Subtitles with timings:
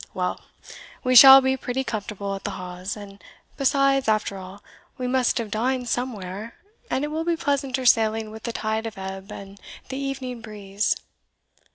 [0.15, 0.41] Well!
[1.03, 3.23] we shall be pretty comfortable at the Hawes; and
[3.55, 4.63] besides, after all,
[4.97, 6.55] we must have dined somewhere,
[6.89, 10.95] and it will be pleasanter sailing with the tide of ebb and the evening breeze."